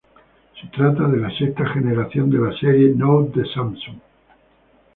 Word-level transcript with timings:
Se 0.59 0.67
trata 0.69 1.07
de 1.07 1.17
la 1.17 1.29
sexta 1.37 1.63
generación 1.69 2.31
de 2.31 2.39
la 2.39 2.57
serie 2.57 2.91
Note 2.95 3.39
de 3.41 3.45
Samsung. 3.53 3.99